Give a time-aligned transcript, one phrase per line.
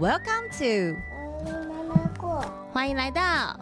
[0.00, 0.96] Welcome to
[1.44, 3.58] 妈妈过，欢迎来到懒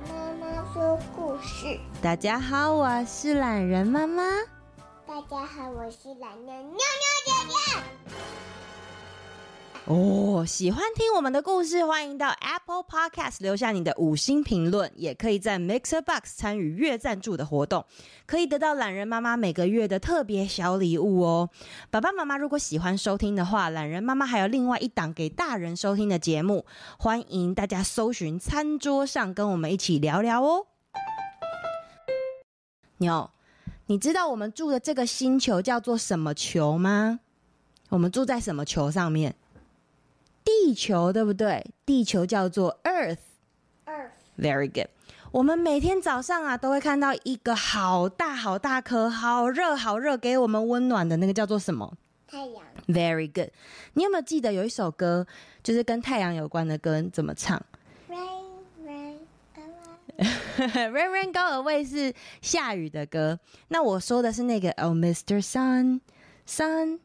[0.00, 1.78] 人妈妈说故事。
[2.00, 4.22] 大家好，我是懒人妈妈。
[5.06, 6.78] 大家好，我是懒人妞妞
[7.26, 7.54] 姐姐。
[9.88, 17.84] 哦，喜欢听我们的故事，欢迎到 Apple Podcast 留下你的五星评论，也可以在 Mixer Box 参与月赞助的活动，
[18.26, 21.50] 可以得到懒人妈妈每个月的特别小礼物哦。
[21.88, 26.66] 爸爸妈妈如果喜欢收听的话，懒人妈妈还有另外一档给大人收听的节目，
[26.98, 30.66] 欢迎大家搜寻餐桌上跟我们一起聊聊哦。
[32.96, 33.30] 妞，
[33.86, 37.20] 你知道我们住的这个星球叫做什么球吗？
[37.90, 39.36] 我们住在什么球上面？
[40.66, 41.64] 地球对不对？
[41.84, 44.88] 地球叫做 Earth，Earth，very good。
[45.30, 51.96] 我们每天早上啊，都会看到一个好大好大颗、好热好热，给我们温暖的那个叫做什么？
[52.26, 53.50] 太阳，very good。
[53.92, 55.24] 你有没有记得有一首歌，
[55.62, 57.64] 就是跟太阳有关的歌，怎么唱
[58.10, 59.18] ？Rain, rain,
[59.54, 59.62] go
[60.18, 60.90] away.
[60.90, 63.38] Rain, rain, go away 是下雨的歌。
[63.68, 65.40] 那我说的是那个 Oh, Mr.
[65.40, 66.00] Sun,
[66.44, 66.98] Sun。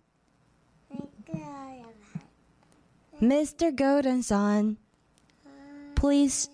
[3.22, 4.78] mr golden sun
[5.96, 6.48] please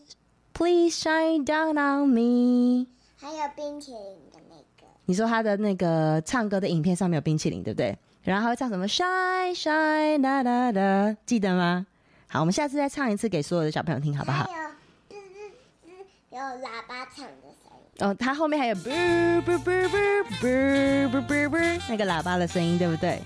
[0.54, 2.88] please shine down on me.
[3.16, 4.02] 还有冰淇淋
[4.32, 4.64] 的那个。
[5.06, 7.98] 你说他的那个唱歌的影片上面有冰淇淋对不对？
[8.22, 11.88] 然后还会唱什么？Shine shine 哒哒哒记得吗？
[12.28, 14.46] 好我们下次再唱一次给所有的小朋友听好不好？
[16.30, 17.32] 有有喇叭唱的
[17.64, 19.42] 声音哦它后面还有那
[21.96, 23.22] 个喇叭的声音对不对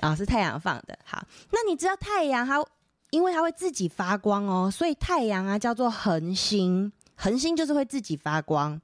[0.00, 0.98] 啊、是太阳放的。
[1.04, 2.64] 好，那你知道太阳它，
[3.10, 6.92] 因为它会自己发光哦，所以太阳啊叫做恒星。
[7.14, 8.80] 恒星就是会自己发光。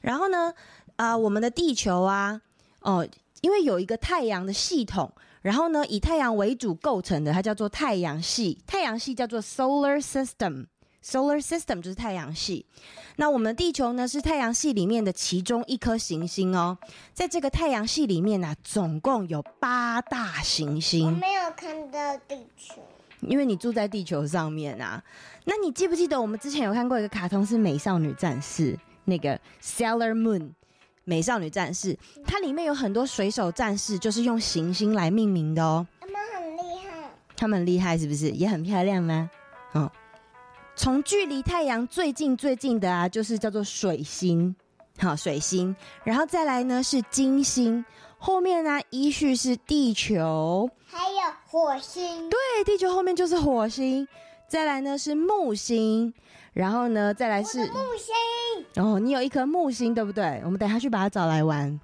[0.00, 0.52] 然后呢，
[0.96, 2.40] 啊、我们的地球啊，
[2.80, 3.06] 哦，
[3.40, 5.12] 因为有一个太阳的系统，
[5.42, 8.58] 然后呢，以太阳为主构成的，它叫做太阳系。
[8.66, 10.66] 太阳系叫做 Solar System。
[11.04, 12.64] Solar System 就是太阳系，
[13.16, 16.78] 那我们地球呢是太阳系里面的其中一颗行星哦。
[17.12, 21.06] 在这个太阳系里面呢、啊，总共有八大行星。
[21.06, 22.80] 我没有看到地球，
[23.20, 25.02] 因为你住在地球上面啊。
[25.44, 28.72] 那你记不记得我们之前有看过一个卡通是《美少女战士》
[29.04, 30.50] 那个 Sailor Moon
[31.02, 35.84] 美少女战士，它里面有很多水手战士，就是用行星来命名的哦。
[36.00, 38.30] 他们很厉害，他们很厉害是不是？
[38.30, 39.28] 也很漂亮吗？
[39.74, 39.90] 嗯。
[40.82, 44.52] 从距离太阳最近最近的啊，就是叫做水星，
[44.98, 47.84] 好，水星，然后再来呢是金星，
[48.18, 54.08] 后面呢依序是地球，还有火星，对，地球后面就是火星，
[54.48, 56.12] 再来呢是木星，
[56.52, 57.74] 然后呢再来是木
[58.74, 60.42] 星，哦，你有一颗木星对不对？
[60.44, 61.78] 我们等下去把它找来玩，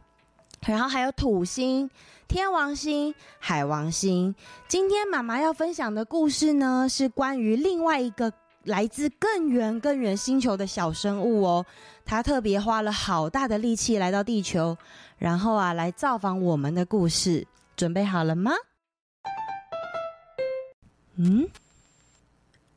[0.67, 1.89] 然后还有土星、
[2.27, 4.35] 天王星、海王星。
[4.67, 8.33] 今天妈妈要分享的故事呢，是关于另外一个。
[8.65, 11.67] 来自更远更远星球的小生物哦，
[12.05, 14.77] 他特别花了好大的力气来到地球，
[15.17, 17.47] 然后啊来造访我们的故事，
[17.77, 18.53] 准备好了吗？
[21.17, 21.49] 嗯，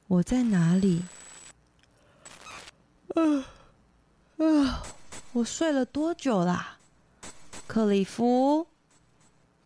[0.08, 1.04] 我在哪里？
[3.16, 3.44] 嗯
[4.38, 4.74] 嗯，
[5.34, 6.78] 我睡了多久啦？
[7.68, 8.66] 克里夫，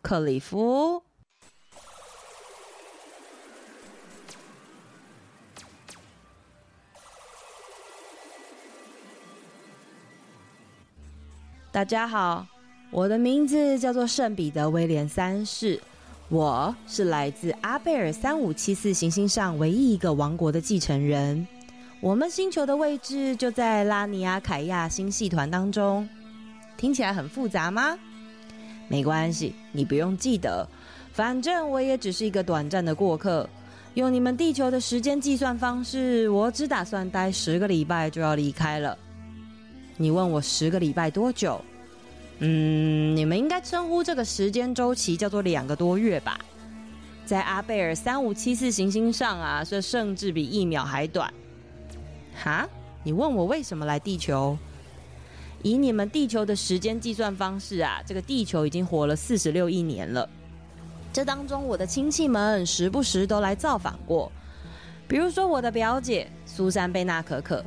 [0.02, 1.05] 克里夫。
[11.76, 12.48] 大家好，
[12.90, 15.78] 我的名字叫做圣彼得威廉三世，
[16.30, 21.46] 我是来自阿贝尔三五七四行星上唯一一个王国的继承人。
[22.00, 26.08] 我们星球的位置就在拉尼亚凯亚星系团当中。
[26.78, 28.00] 听起来很复杂吗？
[28.88, 30.66] 没关系，你不用记得，
[31.12, 33.50] 反正我也只是一个短暂的过客。
[33.96, 38.98] 用你们地球的时间计算方式，我只打算待十个礼拜就要离开了。
[39.98, 41.58] 你问我十个礼拜多久？
[42.40, 46.40] 嗯，你们应该称呼这个时间周期叫做两个多月吧。
[47.26, 51.34] 在阿贝尔三五七四行星上啊，这甚至比一秒还短。
[52.36, 52.68] 哈？
[53.04, 54.58] 你问我为什么来地球？
[55.64, 60.30] 以你们地球的时间计算方式啊，这个地球已经活了四十六亿年了。
[61.14, 64.32] 这当中，我的亲戚们时不时都来造访过，
[65.08, 67.64] 比如说我的表姐苏珊贝纳可可。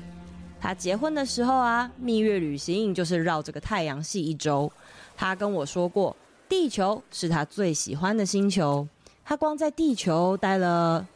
[0.61, 4.71] 他结婚的时候啊，蜜月旅行就是绕这个太阳系一周。
[5.17, 6.15] 他跟我说过，
[6.49, 8.87] 地球是他最喜欢的星球。
[9.25, 11.07] 他光在地球待了，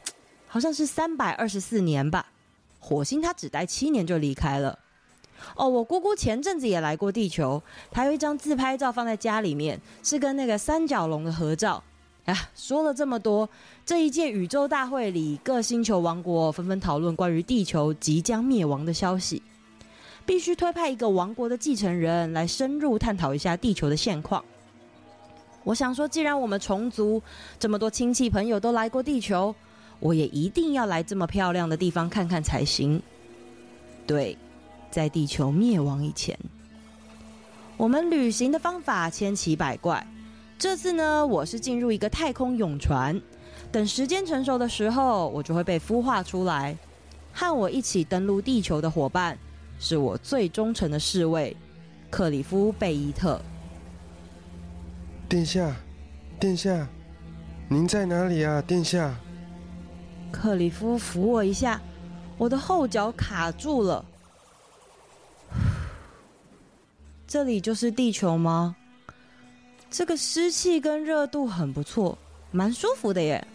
[0.46, 2.26] 好像是三百二十四年吧。
[2.78, 4.78] 火星他只待七年就离开了。
[5.56, 7.60] 哦，我姑姑前阵子也来过地球，
[7.90, 11.82] 她有一张自拍照放在家里面，是跟那个三角龙的合照。
[12.24, 13.48] 啊，说了这么多，
[13.84, 19.42] 这一届宇宙大会里，各星球王国纷纷讨论关于地球即将灭亡的消息，
[20.24, 24.44] 必须推派一个王国的继承人来深入探讨一下地球的现况。
[25.64, 27.20] 我想说，既然我们虫族
[27.58, 29.52] 这么多亲戚朋友都来过地球，
[29.98, 33.02] 我也一定要来这么漂亮的地方看看才行。
[34.06, 34.38] 对，
[34.92, 36.38] 在地球灭亡以前，
[37.76, 40.06] 我们旅行的方法千奇百怪。
[40.62, 43.20] 这次呢，我是进入一个太空泳船，
[43.72, 46.78] 等时间成熟的时候，我就会被孵化出来。
[47.32, 49.36] 和我一起登陆地球的伙伴，
[49.80, 51.56] 是我最忠诚的侍卫，
[52.08, 53.42] 克里夫·贝伊特。
[55.28, 55.74] 殿下，
[56.38, 56.86] 殿下，
[57.68, 58.62] 您在哪里啊？
[58.62, 59.12] 殿下。
[60.30, 61.82] 克里夫扶我一下，
[62.38, 64.04] 我的后脚卡住了。
[67.26, 68.76] 这里就是地球吗？
[69.92, 72.16] 这个湿气跟热度很不错，
[72.50, 73.46] 蛮舒服的耶。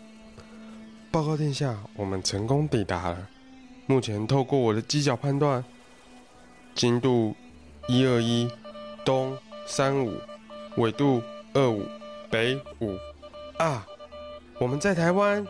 [1.09, 3.27] 报告殿下，我们成功抵达了。
[3.87, 5.65] 目前透过我的机脚判断，
[6.75, 7.35] 经度
[7.87, 8.47] 一二一，
[9.03, 9.35] 东
[9.65, 10.13] 三五，
[10.75, 11.23] 纬度
[11.55, 11.83] 二五，
[12.29, 12.95] 北五。
[13.57, 13.83] 啊，
[14.59, 15.43] 我们在台湾。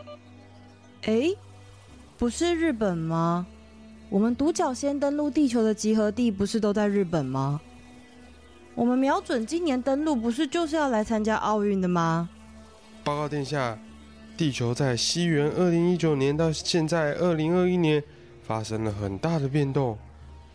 [1.02, 1.28] 哎，
[2.16, 3.46] 不是日本吗？
[4.08, 7.60] 我们独角仙登陆地球的集合地不是都在日本吗？
[8.78, 12.28] 我们瞄准今年登陆，不是就是要来参加奥运的吗？
[13.02, 13.76] 报告殿下，
[14.36, 18.00] 地球在西元二零一九年到现在二零二一年
[18.40, 19.98] 发生了很大的变动，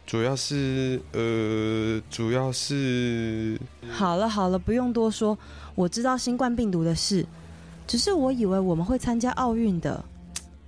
[0.06, 3.60] 主要是呃，主要是……
[3.92, 5.38] 好了好了，不用多说，
[5.76, 7.26] 我知道新冠病毒的事，
[7.86, 10.02] 只是我以为我们会参加奥运的，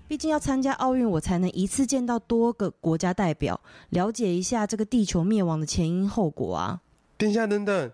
[0.10, 3.58] 毕竟要参加奥运，我才能一次见到多个国家代表，
[3.92, 6.82] 了解一下这个地球灭亡的前因后果啊。
[7.18, 7.92] 殿下，等等，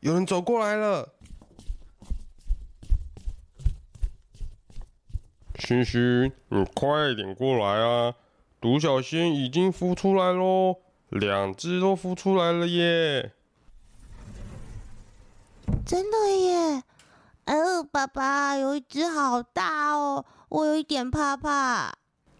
[0.00, 1.14] 有人走过来了。
[5.58, 8.14] 嘘嘘，你快点过来啊！
[8.60, 10.76] 独角仙已经孵出来喽，
[11.08, 13.32] 两只都孵出来了耶！
[15.84, 16.82] 真的耶！
[17.46, 21.92] 哦，爸爸，有一只好大哦，我有一点怕怕。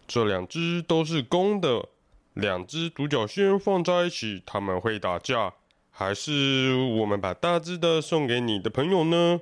[0.07, 1.89] 这两只都是公的，
[2.33, 5.53] 两只独角仙放在一起，他们会打架。
[5.95, 9.39] 还是我们把大只的送给你的朋友呢？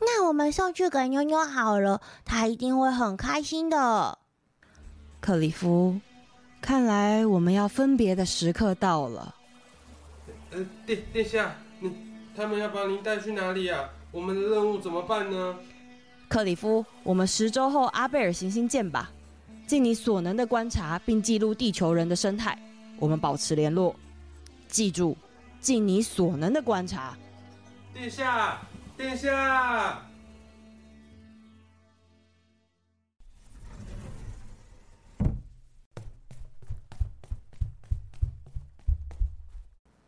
[0.00, 4.18] 那我们送去给妞妞好了，她一定会很开心的。
[5.20, 6.00] 克里夫，
[6.60, 9.36] 看来我们要分别的时刻到了。
[10.50, 11.92] 呃，殿殿下，你
[12.36, 13.88] 他们要把您带去哪里呀？
[14.10, 15.56] 我们的任务怎么办呢？
[16.28, 19.12] 克里夫，我们十周后阿贝尔行星见吧。
[19.64, 22.58] 尽你所能的观察并记录地球人的生态，
[22.98, 23.94] 我们保持联络。
[24.66, 25.16] 记住。
[25.60, 27.16] 尽你所能的观察，
[27.92, 28.58] 殿下，
[28.96, 30.02] 殿下。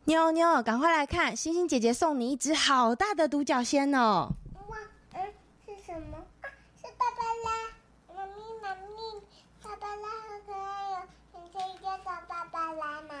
[0.05, 4.29] 妞妞，赶快来看，星星姐姐送你一只好大的独角仙哦！
[4.67, 4.77] 哇，
[5.13, 5.21] 嗯，
[5.65, 6.17] 是什么？
[6.41, 9.21] 啊，是芭芭拉，妈咪妈咪，
[9.61, 10.97] 芭芭拉好可爱哟，
[11.35, 13.13] 你可以叫它芭芭拉吗？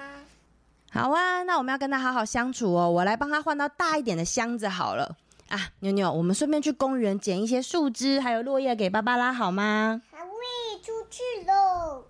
[1.01, 2.87] 好啊，那我们要跟他好好相处哦。
[2.87, 5.17] 我来帮他换到大一点的箱子好了。
[5.47, 9.99] 啊，妞妞，我们顺便去公园捡一些树枝还有落叶给芭芭拉好吗？
[10.11, 12.05] 好喂，出去喽！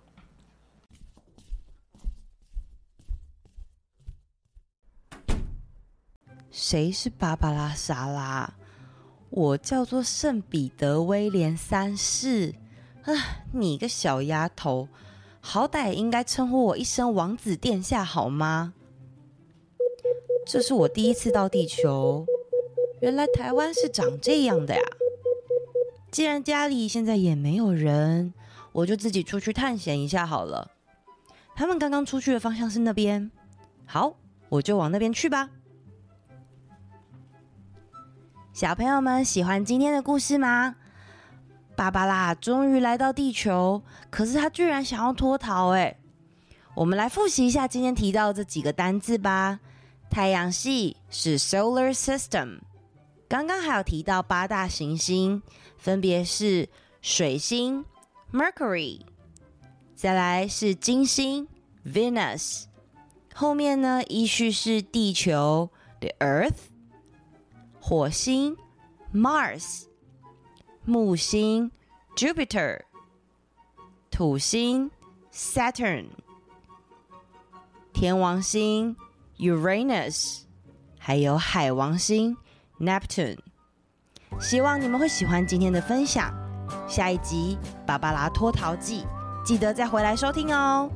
[6.50, 8.52] 谁是芭芭拉莎拉？
[9.30, 12.54] 我叫做圣彼得威廉三世。
[13.04, 14.88] 啊，你个小丫头！
[15.40, 18.74] 好歹应该称呼我一声王子殿下好吗？
[20.44, 22.26] 这是我第一次到地球，
[23.00, 24.80] 原来台湾是长这样的呀！
[26.10, 28.34] 既然家里现在也没有人，
[28.72, 30.70] 我就自己出去探险一下好了。
[31.54, 33.30] 他们刚刚出去的方向是那边，
[33.86, 34.16] 好，
[34.48, 35.48] 我就往那边去吧。
[38.52, 40.76] 小朋友们喜欢今天的故事吗？
[41.74, 45.96] 芭芭拉终于来到地球，可是她居然想要脱逃哎！
[46.74, 49.60] 我们来复习一下今天提到的这几个单字吧。
[50.12, 52.58] 太阳系是 Solar System，
[53.30, 55.42] 刚刚还有提到八大行星，
[55.78, 56.68] 分别是
[57.00, 57.86] 水星
[58.30, 59.00] Mercury，
[59.94, 61.48] 再来是金星
[61.86, 62.64] Venus，
[63.34, 66.58] 后面呢依序是地球 The Earth，
[67.80, 68.58] 火星
[69.14, 69.84] Mars。
[70.84, 71.70] 木星
[72.14, 72.82] Jupiter，
[74.10, 74.90] 土星
[75.32, 76.08] Saturn，
[77.94, 78.94] 天王星
[79.42, 80.42] Uranus，
[81.00, 82.36] 还有海王星
[82.78, 83.38] Neptune。
[84.38, 86.32] 希望你们会喜欢今天的分享。
[86.88, 89.02] 下一集《芭芭拉脱逃记》，
[89.44, 90.88] 记得再回来收听哦。